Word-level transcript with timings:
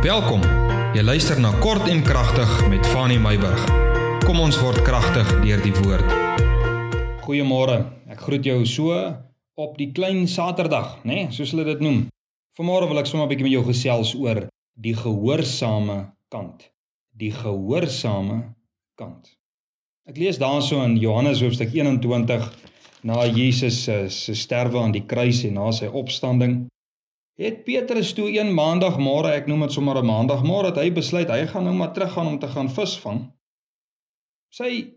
Welkom. 0.00 0.40
Jy 0.96 1.02
luister 1.04 1.36
na 1.44 1.50
Kort 1.60 1.84
en 1.92 1.98
Kragtig 2.00 2.48
met 2.72 2.86
Fanny 2.88 3.18
Meyburg. 3.20 3.66
Kom 4.24 4.38
ons 4.40 4.56
word 4.56 4.80
kragtig 4.80 5.28
deur 5.42 5.60
die 5.60 5.74
woord. 5.76 6.14
Goeiemôre. 7.26 7.74
Ek 8.08 8.22
groet 8.24 8.48
jou 8.48 8.62
so 8.64 8.96
op 9.60 9.74
die 9.76 9.90
klein 9.92 10.24
Saterdag, 10.24 10.94
nê, 11.04 11.18
nee, 11.18 11.26
soos 11.36 11.52
hulle 11.52 11.66
dit 11.68 11.84
noem. 11.84 12.00
Vanmôre 12.56 12.88
wil 12.88 13.02
ek 13.02 13.12
sommer 13.12 13.28
'n 13.28 13.32
bietjie 13.34 13.44
met 13.44 13.52
jou 13.58 13.64
gesels 13.68 14.14
oor 14.16 14.48
die 14.72 14.96
gehoorsame 14.96 15.98
kant. 16.32 16.70
Die 17.12 17.32
gehoorsame 17.36 18.56
kant. 18.96 19.36
Ek 20.08 20.16
lees 20.16 20.40
daarso 20.40 20.80
in 20.80 20.96
Johannes 20.96 21.44
hoofstuk 21.44 21.76
21 21.76 22.48
na 23.04 23.26
Jesus 23.28 23.84
se 23.84 24.34
sterwe 24.34 24.80
aan 24.80 24.96
die 24.96 25.04
kruis 25.04 25.44
en 25.44 25.60
na 25.60 25.70
sy 25.70 25.92
opstanding 25.92 26.70
het 27.40 27.62
Petrus 27.64 28.12
toe 28.16 28.28
een 28.28 28.52
maandagmôre, 28.52 29.32
ek 29.32 29.46
noem 29.48 29.64
dit 29.64 29.72
sommer 29.72 29.96
'n 29.96 30.06
maandagmôre, 30.06 30.72
dat 30.72 30.82
hy 30.82 30.90
besluit 30.92 31.28
hy 31.28 31.46
gaan 31.46 31.64
nou 31.64 31.74
maar 31.74 31.92
teruggaan 31.92 32.26
om 32.26 32.38
te 32.38 32.48
gaan 32.48 32.68
visvang. 32.68 33.32
Sy 34.50 34.94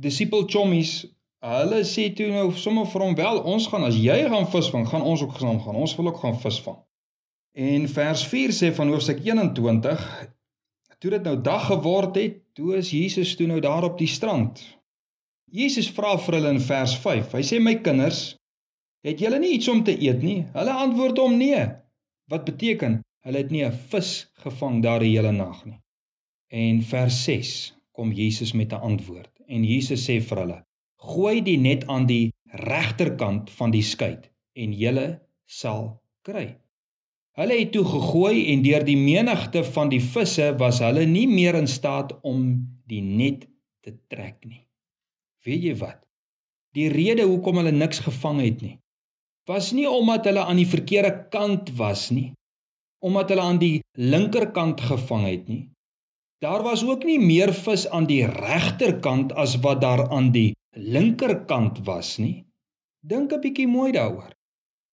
disipel 0.00 0.46
chommies, 0.48 1.06
hulle 1.44 1.84
sê 1.84 2.08
toe 2.14 2.28
nou 2.32 2.50
sommer 2.52 2.86
vir 2.86 3.02
hom 3.02 3.14
wel, 3.14 3.42
ons 3.44 3.66
gaan 3.70 3.84
as 3.84 3.94
jy 3.94 4.28
gaan 4.28 4.46
visvang, 4.46 4.88
gaan 4.88 5.02
ons 5.02 5.22
ook 5.22 5.38
saam 5.38 5.60
gaan. 5.60 5.76
Ons 5.76 5.96
wil 5.96 6.06
ook 6.06 6.18
gaan 6.18 6.38
visvang. 6.40 6.78
En 7.54 7.88
vers 7.88 8.26
4 8.26 8.50
sê 8.50 8.72
van 8.74 8.88
hoofstuk 8.88 9.22
21, 9.24 10.02
toe 10.98 11.10
dit 11.10 11.22
nou 11.22 11.36
dag 11.42 11.66
geword 11.66 12.16
het, 12.16 12.42
toe 12.54 12.76
is 12.76 12.90
Jesus 12.90 13.36
toe 13.36 13.46
nou 13.46 13.60
daar 13.60 13.84
op 13.84 13.98
die 13.98 14.10
strand. 14.10 14.78
Jesus 15.50 15.90
vra 15.90 16.18
vir 16.18 16.34
hulle 16.34 16.50
in 16.50 16.60
vers 16.60 16.96
5. 16.98 17.32
Hy 17.32 17.42
sê 17.42 17.60
my 17.62 17.74
kinders, 17.80 18.37
Het 19.06 19.20
julle 19.22 19.38
nie 19.38 19.52
iets 19.54 19.68
om 19.68 19.84
te 19.84 19.94
eet 19.94 20.22
nie? 20.22 20.40
Hulle 20.54 20.72
antwoord 20.72 21.18
hom 21.22 21.36
nee. 21.38 21.60
Wat 22.28 22.44
beteken? 22.44 23.00
Hulle 23.26 23.42
het 23.44 23.50
nie 23.50 23.64
'n 23.64 23.72
vis 23.90 24.30
gevang 24.44 24.82
daar 24.82 25.00
die 25.00 25.14
hele 25.14 25.32
nag 25.32 25.64
nie. 25.64 25.80
En 26.50 26.82
vers 26.82 27.24
6 27.24 27.74
kom 27.92 28.12
Jesus 28.12 28.52
met 28.52 28.72
'n 28.72 28.82
antwoord. 28.90 29.30
En 29.46 29.64
Jesus 29.64 30.08
sê 30.08 30.20
vir 30.20 30.38
hulle: 30.38 30.64
"Gooi 30.96 31.42
die 31.42 31.58
net 31.58 31.86
aan 31.86 32.06
die 32.06 32.32
regterkant 32.44 33.50
van 33.50 33.70
die 33.70 33.82
skei 33.82 34.18
en 34.52 34.72
julle 34.72 35.20
sal 35.44 36.02
kry." 36.22 36.56
Hulle 37.38 37.58
het 37.58 37.72
toe 37.72 37.84
gegooi 37.84 38.52
en 38.52 38.62
deur 38.62 38.84
die 38.84 38.96
menigte 38.96 39.64
van 39.64 39.88
die 39.88 40.00
visse 40.02 40.54
was 40.58 40.78
hulle 40.78 41.06
nie 41.06 41.28
meer 41.28 41.54
in 41.54 41.68
staat 41.68 42.20
om 42.22 42.66
die 42.86 43.02
net 43.02 43.46
te 43.80 43.94
trek 44.08 44.44
nie. 44.44 44.66
Weet 45.46 45.62
jy 45.62 45.76
wat? 45.76 46.00
Die 46.74 46.88
rede 46.88 47.22
hoekom 47.22 47.56
hulle 47.56 47.72
niks 47.72 47.98
gevang 47.98 48.40
het 48.42 48.60
nie, 48.62 48.78
was 49.48 49.72
nie 49.72 49.88
omdat 49.88 50.28
hulle 50.28 50.44
aan 50.44 50.60
die 50.60 50.68
verkeerde 50.68 51.12
kant 51.32 51.72
was 51.80 52.10
nie, 52.12 52.32
omdat 53.04 53.32
hulle 53.32 53.44
aan 53.48 53.60
die 53.62 53.78
linkerkant 53.96 54.80
gevang 54.90 55.24
het 55.26 55.48
nie. 55.48 55.64
Daar 56.44 56.62
was 56.62 56.84
ook 56.86 57.02
nie 57.08 57.18
meer 57.18 57.50
vis 57.54 57.88
aan 57.90 58.06
die 58.06 58.22
regterkant 58.26 59.32
as 59.32 59.56
wat 59.64 59.80
daar 59.82 60.04
aan 60.14 60.30
die 60.30 60.52
linkerkant 60.76 61.80
was 61.86 62.18
nie. 62.18 62.44
Dink 63.02 63.32
'n 63.32 63.40
bietjie 63.40 63.66
mooi 63.66 63.90
daaroor. 63.92 64.30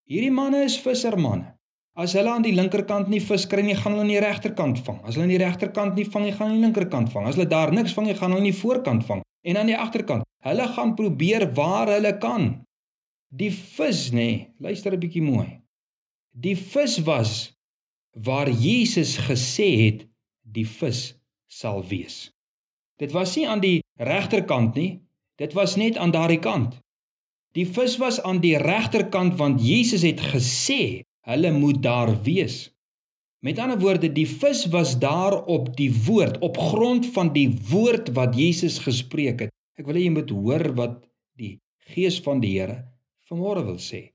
Hierdie 0.10 0.32
manne 0.32 0.64
is 0.64 0.80
vissermanne. 0.80 1.54
As 1.96 2.14
hulle 2.14 2.30
aan 2.30 2.44
die 2.44 2.56
linkerkant 2.56 3.08
nie 3.08 3.22
vis 3.24 3.46
kry 3.48 3.62
nie, 3.62 3.76
gaan 3.76 3.94
hulle 3.94 4.04
aan 4.04 4.12
die 4.12 4.20
regterkant 4.20 4.80
vang. 4.86 5.00
As 5.06 5.16
hulle 5.16 5.24
aan 5.24 5.36
die 5.36 5.44
regterkant 5.44 5.96
nie 5.96 6.06
vang 6.06 6.26
nie, 6.26 6.32
gaan 6.32 6.48
hulle 6.48 6.56
aan 6.56 6.62
die 6.62 6.68
linkerkant 6.68 7.12
vang. 7.14 7.28
As 7.28 7.36
hulle 7.36 7.48
daar 7.48 7.72
niks 7.72 7.94
vang 7.94 8.08
nie, 8.08 8.16
gaan 8.16 8.32
hulle 8.32 8.44
aan 8.44 8.52
die 8.52 8.62
voorkant 8.62 9.06
vang 9.06 9.22
en 9.46 9.58
aan 9.58 9.72
die 9.72 9.78
agterkant. 9.78 10.24
Hulle 10.44 10.68
gaan 10.68 10.96
probeer 10.96 11.54
waar 11.54 11.88
hulle 11.88 12.18
kan. 12.18 12.66
Die 13.36 13.52
vis 13.52 14.12
nê, 14.16 14.48
luister 14.64 14.94
'n 14.96 15.02
bietjie 15.02 15.24
mooi. 15.24 15.48
Die 16.32 16.56
vis 16.56 16.94
was 17.04 17.32
waar 18.28 18.50
Jesus 18.50 19.18
gesê 19.28 19.68
het 19.86 20.06
die 20.58 20.68
vis 20.78 21.02
sal 21.48 21.84
wees. 21.90 22.32
Dit 23.02 23.12
was 23.12 23.36
nie 23.36 23.48
aan 23.48 23.60
die 23.60 23.82
regterkant 24.00 24.76
nie, 24.80 25.02
dit 25.36 25.52
was 25.54 25.76
net 25.76 25.98
aan 25.98 26.16
daardie 26.16 26.40
kant. 26.40 26.80
Die 27.52 27.66
vis 27.66 27.98
was 27.98 28.22
aan 28.22 28.40
die 28.40 28.56
regterkant 28.58 29.36
want 29.36 29.60
Jesus 29.60 30.08
het 30.08 30.22
gesê 30.32 31.04
hulle 31.28 31.52
moet 31.52 31.84
daar 31.84 32.16
wees. 32.24 32.72
Met 33.44 33.60
ander 33.60 33.80
woorde, 33.80 34.10
die 34.14 34.28
vis 34.28 34.66
was 34.72 34.96
daar 35.00 35.44
op 35.46 35.76
die 35.76 35.92
woord, 36.08 36.40
op 36.40 36.58
grond 36.58 37.06
van 37.06 37.34
die 37.34 37.50
woord 37.70 38.14
wat 38.16 38.36
Jesus 38.36 38.80
gespreek 38.80 39.40
het. 39.40 39.52
Ek 39.76 39.86
wil 39.86 40.00
hê 40.00 40.08
jy 40.08 40.16
moet 40.16 40.30
hoor 40.32 40.72
wat 40.80 41.04
die 41.36 41.60
Gees 41.92 42.24
van 42.24 42.40
die 42.40 42.56
Here 42.60 42.95
vanmôre 43.30 43.64
wil 43.66 43.80
sê. 43.82 44.12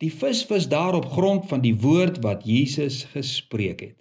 Die 0.00 0.12
vis 0.12 0.46
was 0.48 0.68
daar 0.68 0.96
op 0.96 1.10
grond 1.12 1.48
van 1.50 1.60
die 1.60 1.74
woord 1.76 2.22
wat 2.24 2.46
Jesus 2.48 3.04
gespreek 3.12 3.80
het. 3.84 3.98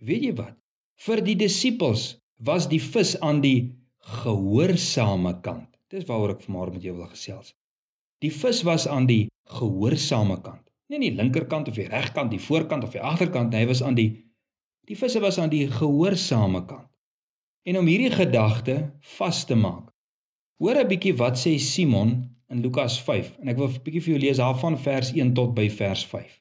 Weet 0.00 0.24
jy 0.24 0.34
wat? 0.38 0.56
Vir 1.04 1.22
die 1.24 1.36
disippels 1.36 2.16
was 2.44 2.68
die 2.70 2.80
vis 2.80 3.16
aan 3.20 3.42
die 3.44 3.74
gehoorsame 4.22 5.34
kant. 5.44 5.68
Dis 5.92 6.06
waaroor 6.08 6.36
ek 6.36 6.46
vanmôre 6.46 6.76
met 6.76 6.86
jou 6.86 6.96
wil 6.96 7.10
gesels. 7.12 7.52
Die 8.24 8.32
vis 8.32 8.62
was 8.66 8.88
aan 8.88 9.06
die 9.06 9.28
gehoorsame 9.58 10.40
kant. 10.42 10.64
Nie 10.88 10.96
aan 10.96 11.04
die 11.04 11.16
linkerkant 11.18 11.68
of 11.68 11.76
die 11.76 11.88
regkant, 11.88 12.32
die 12.32 12.40
voorkant 12.40 12.84
of 12.84 12.94
die 12.96 13.04
agterkant, 13.04 13.52
hy 13.54 13.66
was 13.68 13.84
aan 13.84 13.98
die 13.98 14.10
die 14.88 14.96
visse 14.96 15.20
was 15.20 15.36
aan 15.36 15.50
die 15.52 15.66
gehoorsame 15.68 16.62
kant. 16.64 16.88
En 17.68 17.76
om 17.76 17.88
hierdie 17.90 18.14
gedagte 18.14 18.76
vas 19.18 19.42
te 19.44 19.56
maak. 19.58 19.90
Hoor 20.56 20.80
'n 20.80 20.88
bietjie 20.88 21.12
wat 21.20 21.36
sê 21.36 21.58
Simon 21.60 22.37
in 22.52 22.60
Lukas 22.64 22.98
5 23.06 23.32
en 23.42 23.48
ek 23.52 23.58
wil 23.60 23.68
'n 23.68 23.82
bietjie 23.84 24.02
vir 24.04 24.12
jou 24.12 24.20
lees 24.24 24.40
daarvan 24.40 24.76
vers 24.84 25.12
1 25.12 25.34
tot 25.34 25.54
by 25.54 25.68
vers 25.70 26.04
5. 26.12 26.40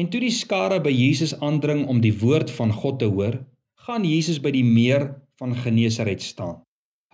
En 0.00 0.08
toe 0.12 0.20
die 0.20 0.36
skare 0.42 0.80
by 0.80 0.92
Jesus 0.92 1.34
aandring 1.40 1.86
om 1.92 2.00
die 2.00 2.14
woord 2.20 2.50
van 2.58 2.72
God 2.72 2.98
te 2.98 3.08
hoor, 3.16 3.36
gaan 3.86 4.04
Jesus 4.04 4.40
by 4.40 4.50
die 4.50 4.64
meer 4.64 5.06
van 5.40 5.54
Genesaret 5.56 6.22
staan. 6.22 6.62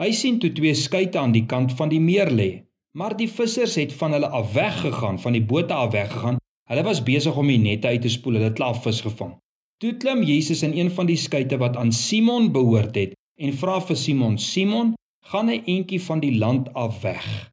Hy 0.01 0.11
sien 0.13 0.39
toe 0.39 0.53
twee 0.53 0.75
skuite 0.75 1.19
aan 1.19 1.35
die 1.35 1.47
kant 1.47 1.75
van 1.79 1.93
die 1.93 2.01
meer 2.01 2.31
lê, 2.31 2.51
maar 2.99 3.17
die 3.17 3.29
vissers 3.29 3.77
het 3.81 3.93
van 4.01 4.17
hulle 4.17 4.29
af 4.29 4.53
weggegaan, 4.55 5.19
van 5.19 5.37
die 5.37 5.45
bote 5.53 5.75
af 5.75 5.93
weggegaan. 5.93 6.41
Hulle 6.71 6.85
was 6.87 7.03
besig 7.03 7.37
om 7.37 7.47
die 7.47 7.59
nette 7.59 7.89
uit 7.89 8.03
te 8.03 8.11
spoel, 8.11 8.39
hulle 8.39 8.51
het 8.51 8.59
klaar 8.59 8.79
vis 8.83 9.01
gevang. 9.05 9.37
Toe 9.83 9.97
klim 10.03 10.23
Jesus 10.23 10.63
in 10.63 10.77
een 10.79 10.91
van 10.91 11.07
die 11.07 11.19
skuite 11.19 11.59
wat 11.59 11.77
aan 11.77 11.93
Simon 11.93 12.53
behoort 12.55 12.95
het 12.97 13.17
en 13.39 13.55
vra 13.63 13.81
vir 13.81 13.97
Simon: 13.97 14.39
"Simon, 14.39 14.95
gaan 15.27 15.51
'n 15.51 15.65
entjie 15.67 16.01
van 16.01 16.21
die 16.21 16.35
land 16.39 16.73
af 16.75 17.03
weg?" 17.03 17.53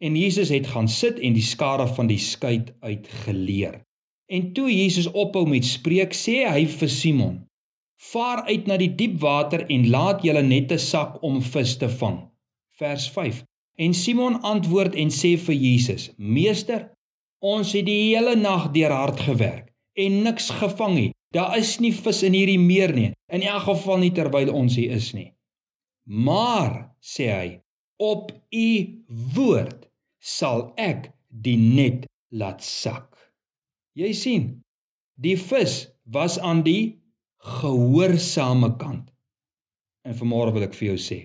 En 0.00 0.16
Jesus 0.16 0.48
het 0.48 0.66
gaan 0.66 0.88
sit 0.88 1.18
en 1.20 1.34
die 1.36 1.44
skare 1.44 1.84
van 1.94 2.08
die 2.08 2.18
skei 2.18 2.62
uitgeleer. 2.80 3.82
En 4.32 4.52
toe 4.56 4.70
Jesus 4.72 5.10
ophou 5.12 5.42
met 5.48 5.66
spreek, 5.68 6.14
sê 6.16 6.46
hy 6.48 6.62
vir 6.64 6.88
Simon: 6.88 7.34
"Vaar 8.12 8.46
uit 8.48 8.66
na 8.66 8.78
die 8.80 8.94
diep 8.96 9.18
water 9.20 9.66
en 9.68 9.90
laat 9.92 10.22
julle 10.24 10.42
nette 10.42 10.78
sak 10.78 11.18
om 11.22 11.42
vis 11.42 11.76
te 11.76 11.88
vang." 11.88 12.16
Vers 12.80 13.10
5. 13.10 13.42
En 13.76 13.94
Simon 13.94 14.40
antwoord 14.40 14.94
en 14.94 15.12
sê 15.12 15.34
vir 15.36 15.54
Jesus: 15.54 16.08
"Meester, 16.16 16.88
ons 17.40 17.72
het 17.72 17.84
die 17.84 18.00
hele 18.14 18.36
nag 18.36 18.70
deur 18.72 18.96
hard 18.96 19.20
gewerk 19.20 19.68
en 19.94 20.22
niks 20.22 20.48
gevang 20.50 20.94
nie. 20.94 21.10
Daar 21.34 21.58
is 21.58 21.78
nie 21.78 21.92
vis 21.92 22.22
in 22.22 22.32
hierdie 22.32 22.58
meer 22.58 22.94
nie, 22.94 23.12
in 23.32 23.42
elk 23.42 23.68
geval 23.68 23.98
nie 23.98 24.12
terwyl 24.16 24.54
ons 24.54 24.80
hier 24.80 24.96
is 24.96 25.12
nie." 25.12 25.34
Maar, 26.04 26.88
sê 27.00 27.28
hy, 27.28 27.60
op 27.98 28.32
u 28.50 28.68
woord 29.36 29.89
sal 30.20 30.72
ek 30.76 31.08
die 31.28 31.56
net 31.56 32.04
laat 32.30 32.62
sak. 32.62 33.16
Jy 33.96 34.12
sien, 34.14 34.44
die 35.16 35.36
vis 35.36 35.88
was 36.04 36.38
aan 36.38 36.62
die 36.66 37.00
gehoorsame 37.40 38.76
kant. 38.80 39.08
En 40.04 40.16
vanmôre 40.16 40.52
wil 40.54 40.68
ek 40.68 40.76
vir 40.76 40.92
jou 40.92 41.00
sê, 41.00 41.18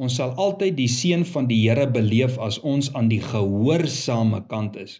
ons 0.00 0.16
sal 0.18 0.34
altyd 0.38 0.76
die 0.78 0.90
seën 0.90 1.24
van 1.32 1.46
die 1.50 1.60
Here 1.62 1.86
beleef 1.90 2.38
as 2.42 2.58
ons 2.66 2.90
aan 2.94 3.08
die 3.10 3.22
gehoorsame 3.22 4.42
kant 4.50 4.76
is. 4.76 4.98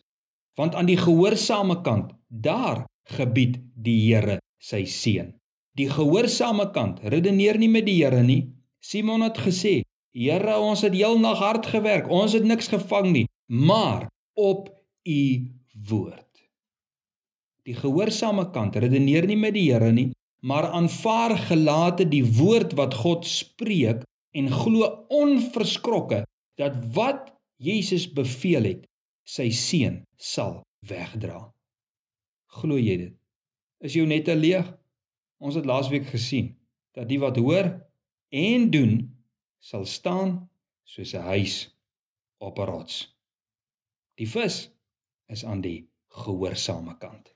Want 0.59 0.75
aan 0.75 0.89
die 0.91 0.99
gehoorsame 0.99 1.81
kant, 1.87 2.15
daar 2.29 2.87
gebied 3.17 3.59
die 3.75 3.99
Here 4.07 4.39
sy 4.63 4.85
seën. 4.87 5.35
Die 5.79 5.89
gehoorsame 5.91 6.71
kant 6.75 7.01
redeneer 7.03 7.59
nie 7.59 7.71
met 7.71 7.87
die 7.87 7.99
Here 8.03 8.23
nie. 8.23 8.51
Simon 8.81 9.27
het 9.27 9.39
gesê, 9.39 9.81
Here, 10.15 10.59
ons 10.59 10.83
het 10.83 10.95
heel 10.95 11.19
nag 11.23 11.39
hard 11.39 11.69
gewerk. 11.71 12.11
Ons 12.11 12.35
het 12.35 12.47
niks 12.47 12.69
gevang 12.71 13.13
nie 13.15 13.27
maar 13.51 14.07
op 14.39 14.71
u 15.03 15.51
woord. 15.89 16.27
Die 17.67 17.75
gehoorsame 17.75 18.47
kant 18.55 18.77
redeneer 18.79 19.27
nie 19.27 19.39
met 19.39 19.55
die 19.55 19.67
Here 19.73 19.91
nie, 19.93 20.11
maar 20.47 20.71
aanvaar 20.71 21.37
gelate 21.51 22.07
die 22.09 22.25
woord 22.39 22.77
wat 22.79 22.95
God 22.95 23.27
spreek 23.27 24.07
en 24.39 24.49
glo 24.55 24.87
onverskrokke 25.11 26.23
dat 26.61 26.79
wat 26.95 27.35
Jesus 27.61 28.07
beveel 28.13 28.65
het, 28.65 28.87
sy 29.27 29.51
seun 29.53 30.01
sal 30.17 30.61
wegdra. 30.87 31.43
Glo 32.61 32.79
jy 32.79 32.97
dit? 32.97 33.15
Is 33.85 33.97
jou 33.99 34.07
net 34.07 34.31
leeg? 34.31 34.67
Ons 35.41 35.59
het 35.59 35.67
laasweek 35.67 36.07
gesien 36.09 36.55
dat 36.97 37.09
die 37.11 37.21
wat 37.21 37.39
hoor 37.41 37.73
en 38.31 38.71
doen 38.71 38.99
sal 39.59 39.85
staan 39.85 40.49
soos 40.85 41.15
'n 41.15 41.27
huis 41.35 41.57
op 42.39 42.59
'n 42.59 42.67
rots. 42.67 43.20
Die 44.21 44.29
vis 44.29 44.57
is 45.33 45.43
aan 45.49 45.63
die 45.65 45.79
gehoorsame 46.13 46.99
kant. 47.01 47.31